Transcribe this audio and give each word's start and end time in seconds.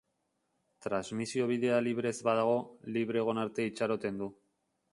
Transmisio-bidea 0.85 1.77
libre 1.89 2.11
ez 2.15 2.27
badago, 2.29 2.57
libre 2.97 3.21
egon 3.25 3.43
arte 3.45 3.69
itxaroten 3.73 4.21
du. 4.23 4.35